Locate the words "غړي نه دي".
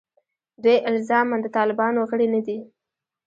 2.09-2.57